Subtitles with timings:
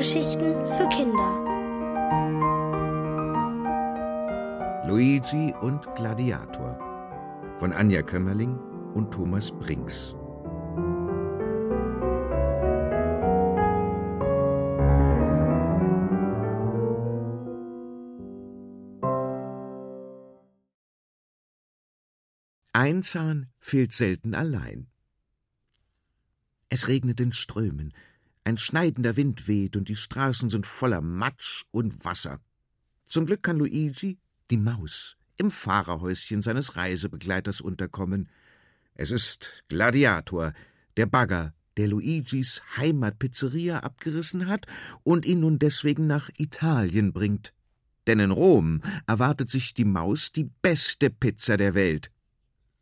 [0.00, 1.44] Hörgeschichten für Kinder.
[4.86, 6.78] Luigi und Gladiator
[7.58, 8.58] von Anja Kömmerling
[8.94, 10.14] und Thomas Brinks.
[22.72, 24.86] Ein Zahn fehlt selten allein.
[26.70, 27.92] Es regnet in Strömen,
[28.44, 32.40] ein schneidender Wind weht und die Straßen sind voller Matsch und Wasser.
[33.06, 34.18] Zum Glück kann Luigi,
[34.50, 38.28] die Maus, im Fahrerhäuschen seines Reisebegleiters unterkommen.
[38.94, 40.52] Es ist Gladiator,
[40.96, 44.66] der Bagger, der Luigis Heimatpizzeria abgerissen hat
[45.02, 47.54] und ihn nun deswegen nach Italien bringt.
[48.06, 52.10] Denn in Rom erwartet sich die Maus die beste Pizza der Welt.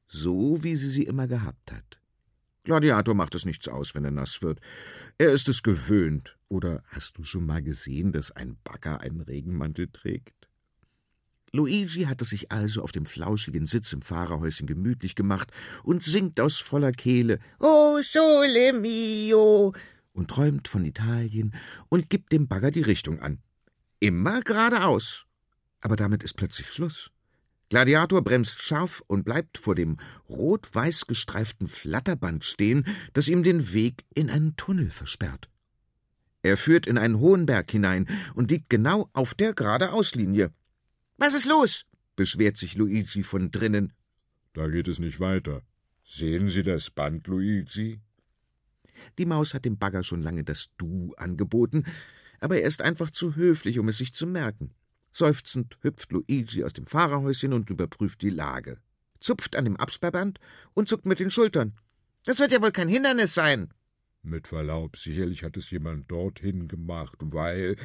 [0.08, 1.97] So wie sie sie immer gehabt hat.
[2.68, 4.60] Gladiator macht es nichts aus, wenn er nass wird.
[5.16, 6.36] Er ist es gewöhnt.
[6.48, 10.34] Oder hast du schon mal gesehen, dass ein Bagger einen Regenmantel trägt?
[11.50, 15.50] Luigi hat es sich also auf dem flauschigen Sitz im Fahrerhäuschen gemütlich gemacht
[15.82, 19.72] und singt aus voller Kehle O sole mio
[20.12, 21.54] und träumt von Italien
[21.88, 23.38] und gibt dem Bagger die Richtung an.
[23.98, 25.24] Immer geradeaus.
[25.80, 27.10] Aber damit ist plötzlich Schluss.
[27.68, 34.04] Gladiator bremst scharf und bleibt vor dem rot-weiß gestreiften Flatterband stehen, das ihm den Weg
[34.14, 35.50] in einen Tunnel versperrt.
[36.42, 40.50] Er führt in einen hohen Berg hinein und liegt genau auf der geradeauslinie.
[41.18, 41.84] Was ist los?
[42.16, 43.92] beschwert sich Luigi von drinnen.
[44.54, 45.62] Da geht es nicht weiter.
[46.04, 48.00] Sehen Sie das Band, Luigi?
[49.18, 51.84] Die Maus hat dem Bagger schon lange das Du angeboten,
[52.40, 54.74] aber er ist einfach zu höflich, um es sich zu merken.
[55.10, 58.78] Seufzend hüpft Luigi aus dem Fahrerhäuschen und überprüft die Lage,
[59.20, 60.38] zupft an dem Absperrband
[60.74, 61.74] und zuckt mit den Schultern.
[62.24, 63.72] Das wird ja wohl kein Hindernis sein.
[64.22, 67.76] Mit Verlaub, sicherlich hat es jemand dorthin gemacht, weil.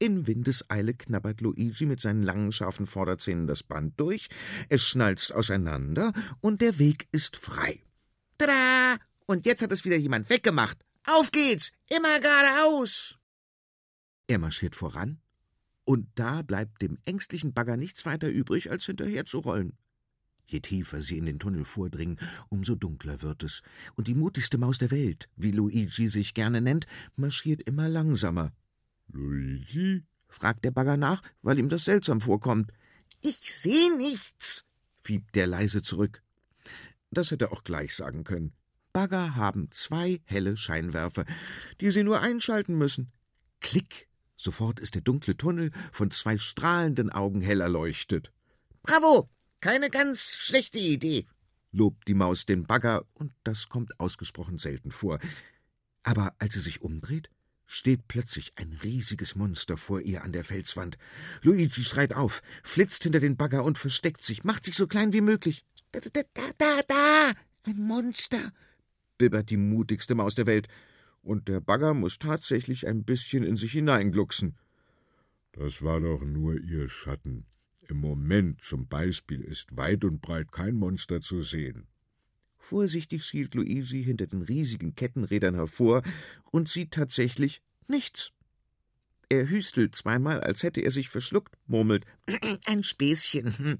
[0.00, 4.28] In Windeseile knabbert Luigi mit seinen langen, scharfen Vorderzähnen das Band durch,
[4.68, 7.82] es schnalzt auseinander und der Weg ist frei.
[8.36, 8.96] Tada!
[9.26, 10.84] Und jetzt hat es wieder jemand weggemacht.
[11.06, 11.70] Auf geht's!
[11.88, 13.16] Immer geradeaus!
[14.26, 15.20] Er marschiert voran,
[15.84, 19.76] und da bleibt dem ängstlichen Bagger nichts weiter übrig, als hinterher zu rollen.
[20.46, 22.18] Je tiefer sie in den Tunnel vordringen,
[22.48, 23.62] umso dunkler wird es,
[23.94, 26.86] und die mutigste Maus der Welt, wie Luigi sich gerne nennt,
[27.16, 28.52] marschiert immer langsamer.
[29.08, 30.04] Luigi?
[30.28, 32.72] fragt der Bagger nach, weil ihm das seltsam vorkommt.
[33.20, 34.64] Ich seh nichts,
[35.02, 36.22] fiebt der leise zurück.
[37.10, 38.52] Das hätte er auch gleich sagen können.
[38.92, 41.24] Bagger haben zwei helle Scheinwerfer,
[41.80, 43.12] die sie nur einschalten müssen.
[43.60, 48.32] Klick Sofort ist der dunkle Tunnel von zwei strahlenden Augen hell erleuchtet.
[48.82, 49.28] Bravo!
[49.60, 51.26] Keine ganz schlechte Idee,
[51.74, 55.18] lobt die Maus den Bagger, und das kommt ausgesprochen selten vor.
[56.02, 57.30] Aber als sie sich umdreht,
[57.66, 60.98] steht plötzlich ein riesiges Monster vor ihr an der Felswand.
[61.42, 65.22] Luigi schreit auf, flitzt hinter den Bagger und versteckt sich, macht sich so klein wie
[65.22, 65.64] möglich.
[65.92, 67.32] Da, da, da, da, da,
[67.64, 68.52] ein Monster,
[69.18, 70.68] bibbert die mutigste Maus der Welt
[71.24, 74.56] und der Bagger muss tatsächlich ein bisschen in sich hineinglucksen.
[75.52, 77.46] Das war doch nur Ihr Schatten.
[77.88, 81.86] Im Moment zum Beispiel ist weit und breit kein Monster zu sehen.
[82.58, 86.02] Vorsichtig schielt Luigi hinter den riesigen Kettenrädern hervor
[86.50, 88.32] und sieht tatsächlich nichts.
[89.28, 92.06] Er hüstelt zweimal, als hätte er sich verschluckt, murmelt
[92.66, 93.78] ein Späßchen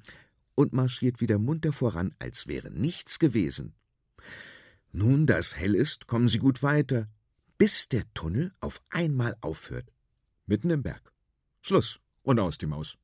[0.54, 3.74] und marschiert wieder munter voran, als wäre nichts gewesen.
[4.92, 7.08] Nun das hell ist, kommen sie gut weiter,
[7.58, 9.92] bis der Tunnel auf einmal aufhört.
[10.46, 11.12] Mitten im Berg.
[11.62, 12.00] Schluss.
[12.22, 12.96] Und aus die Maus.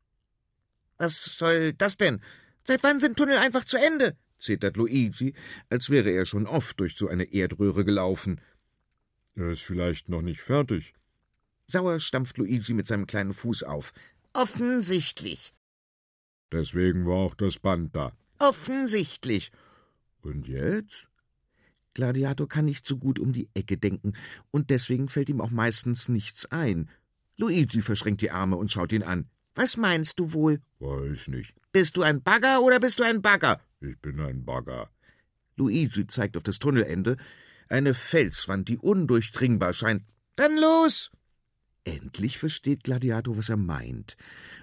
[0.96, 2.20] Was soll das denn?
[2.64, 4.16] Seit wann sind Tunnel einfach zu Ende?
[4.38, 5.34] zetert Luigi,
[5.68, 8.40] als wäre er schon oft durch so eine Erdröhre gelaufen.
[9.34, 10.94] Er ist vielleicht noch nicht fertig.
[11.66, 13.92] Sauer stampft Luigi mit seinem kleinen Fuß auf.
[14.32, 15.52] Offensichtlich.
[16.50, 18.16] Deswegen war auch das Band da.
[18.38, 19.52] Offensichtlich.
[20.22, 21.09] Und jetzt?
[21.94, 24.12] Gladiator kann nicht so gut um die Ecke denken,
[24.50, 26.88] und deswegen fällt ihm auch meistens nichts ein.
[27.36, 29.28] Luigi verschränkt die Arme und schaut ihn an.
[29.54, 30.60] Was meinst du wohl?
[30.78, 31.54] Weiß nicht.
[31.72, 33.60] Bist du ein Bagger oder bist du ein Bagger?
[33.80, 34.90] Ich bin ein Bagger.
[35.56, 37.16] Luigi zeigt auf das Tunnelende,
[37.68, 40.02] eine Felswand, die undurchdringbar scheint.
[40.36, 41.10] Dann los!
[41.84, 44.16] Endlich versteht Gladiator, was er meint.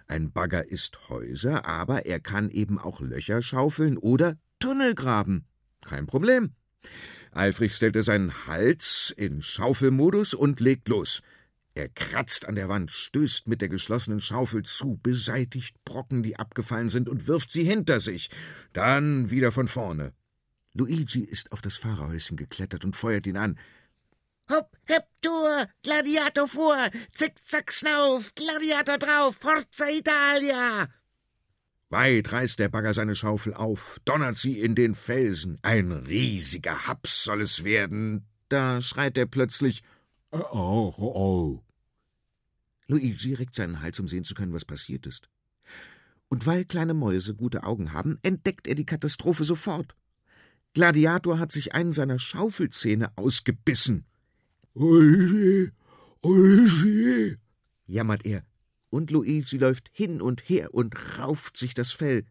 [0.08, 5.46] Ein Bagger ist Häuser, aber er kann eben auch Löcher schaufeln oder Tunnel graben.
[5.82, 6.54] Kein Problem.
[7.38, 11.22] Eifrig stellt er seinen Hals in Schaufelmodus und legt los.
[11.76, 16.90] Er kratzt an der Wand, stößt mit der geschlossenen Schaufel zu, beseitigt Brocken, die abgefallen
[16.90, 18.32] sind, und wirft sie hinter sich.
[18.74, 20.14] Dann wieder von vorne.
[20.74, 23.60] Luigi ist auf das Fahrerhäuschen geklettert und feuert ihn an.
[24.50, 30.88] Hopp, hepp, Tour, Gladiator vor, zick, zack, schnauf, Gladiator drauf, Forza Italia!
[31.90, 35.58] Weit reißt der Bagger seine Schaufel auf, donnert sie in den Felsen.
[35.62, 38.26] Ein riesiger Haps soll es werden.
[38.50, 39.84] Da schreit er plötzlich:
[40.32, 41.64] Oh, oh, oh.
[42.88, 45.30] Luigi reckt seinen Hals, um sehen zu können, was passiert ist.
[46.30, 49.96] Und weil kleine Mäuse gute Augen haben, entdeckt er die Katastrophe sofort.
[50.74, 54.06] Gladiator hat sich einen seiner Schaufelzähne ausgebissen.
[54.74, 55.72] Luigi,
[56.22, 57.38] Luigi,
[57.86, 58.44] jammert er,
[58.90, 62.26] und Luigi läuft hin und her und rauft sich das Fell.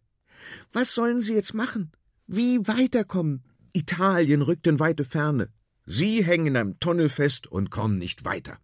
[0.73, 1.93] Was sollen sie jetzt machen?
[2.27, 3.45] Wie weiterkommen?
[3.73, 5.53] Italien rückt in weite Ferne.
[5.85, 8.59] Sie hängen am Tunnel fest und kommen nicht weiter.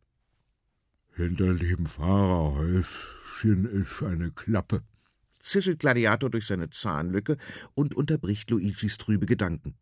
[1.14, 4.82] Hinter dem Fahrerhäuschen ist eine Klappe,
[5.38, 7.36] zischelt Gladiator durch seine Zahnlücke
[7.74, 9.74] und unterbricht Luigis trübe Gedanken.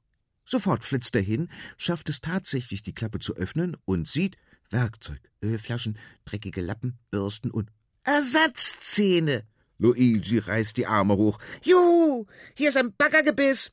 [0.45, 4.37] Sofort flitzt er hin, schafft es tatsächlich, die Klappe zu öffnen und sieht
[4.69, 7.71] Werkzeug, Ölflaschen, dreckige Lappen, Bürsten und
[8.11, 9.45] Ersatzzähne.
[9.79, 11.39] Luigi reißt die Arme hoch.
[11.63, 13.71] Juhu, hier ist ein Baggergebiss.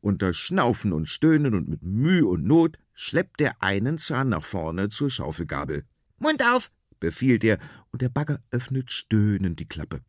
[0.00, 4.88] Unter Schnaufen und Stöhnen und mit Mühe und Not schleppt er einen Zahn nach vorne
[4.88, 5.84] zur Schaufelgabel.
[6.18, 7.58] Mund auf, befiehlt er,
[7.92, 10.00] und der Bagger öffnet stöhnend die Klappe.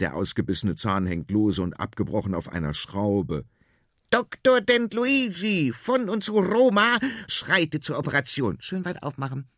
[0.00, 3.44] Der ausgebissene Zahn hängt lose und abgebrochen auf einer Schraube.
[4.10, 4.60] Dr.
[4.60, 6.98] Dent Luigi von und zu Roma
[7.28, 8.56] schreitet zur Operation.
[8.60, 9.48] Schön weit aufmachen.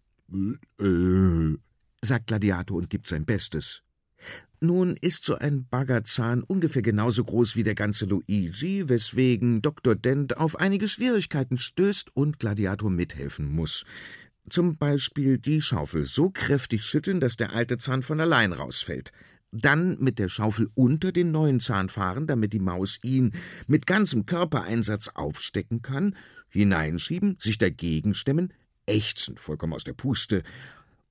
[0.79, 1.57] Äh,
[2.03, 3.83] sagt Gladiator und gibt sein Bestes.
[4.61, 9.97] Nun ist so ein Baggerzahn ungefähr genauso groß wie der ganze Luigi, weswegen Dr.
[9.97, 13.85] Dent auf einige Schwierigkeiten stößt und Gladiator mithelfen muss.
[14.49, 19.13] Zum Beispiel die Schaufel so kräftig schütteln, dass der alte Zahn von allein rausfällt
[19.53, 23.33] dann mit der Schaufel unter den neuen Zahn fahren, damit die Maus ihn
[23.67, 26.17] mit ganzem Körpereinsatz aufstecken kann,
[26.49, 28.53] hineinschieben, sich dagegen stemmen,
[28.87, 30.43] ächzen, vollkommen aus der Puste,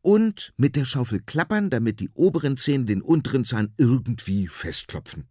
[0.02, 5.28] und mit der Schaufel klappern, damit die oberen Zähne den unteren Zahn irgendwie festklopfen.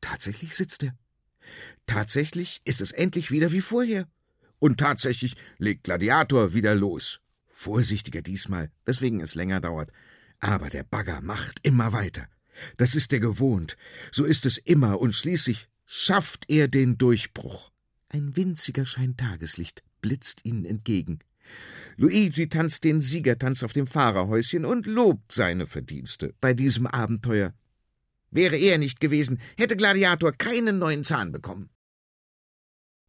[0.00, 0.94] Tatsächlich sitzt er.
[1.86, 4.08] Tatsächlich ist es endlich wieder wie vorher.
[4.58, 7.20] Und tatsächlich legt Gladiator wieder los.
[7.52, 9.90] Vorsichtiger diesmal, weswegen es länger dauert.
[10.40, 12.26] Aber der Bagger macht immer weiter.
[12.76, 13.76] Das ist er gewohnt.
[14.12, 17.70] So ist es immer, und schließlich schafft er den Durchbruch.
[18.08, 21.20] Ein winziger Schein Tageslicht blitzt ihnen entgegen.
[21.96, 27.54] Luigi tanzt den Siegertanz auf dem Fahrerhäuschen und lobt seine Verdienste bei diesem Abenteuer.
[28.30, 31.70] Wäre er nicht gewesen, hätte Gladiator keinen neuen Zahn bekommen.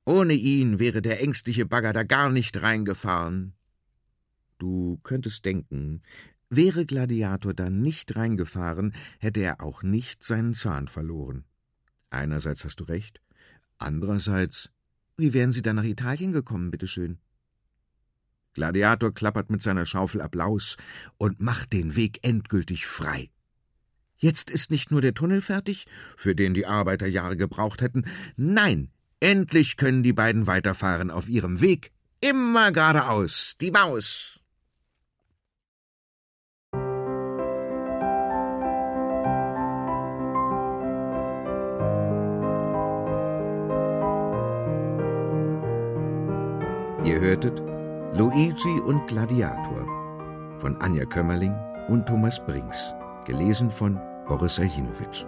[0.05, 3.53] Ohne ihn wäre der ängstliche Bagger da gar nicht reingefahren.
[4.59, 6.03] Du könntest denken,
[6.49, 11.43] Wäre Gladiator dann nicht reingefahren, hätte er auch nicht seinen Zahn verloren.
[12.11, 13.19] Einerseits hast du recht,
[13.77, 14.69] andererseits,
[15.17, 17.17] wie wären sie dann nach Italien gekommen, bitteschön?
[18.55, 20.77] Gladiator klappert mit seiner Schaufel Applaus
[21.17, 23.29] und macht den Weg endgültig frei.
[24.17, 25.85] Jetzt ist nicht nur der Tunnel fertig,
[26.17, 28.05] für den die Arbeiter Jahre gebraucht hätten,
[28.37, 31.91] nein, endlich können die beiden weiterfahren auf ihrem Weg,
[32.21, 34.39] immer geradeaus, die Maus.
[47.03, 47.61] Ihr hörtet
[48.17, 49.85] Luigi und Gladiator
[50.61, 51.53] von Anja Kömmerling
[51.89, 52.93] und Thomas Brinks,
[53.25, 55.25] gelesen von Boris Aljinovic.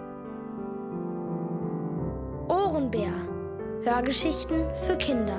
[2.48, 3.12] Ohrenbär.
[3.84, 5.38] Hörgeschichten für Kinder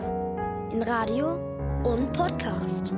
[0.72, 1.40] in Radio
[1.84, 2.94] und Podcast.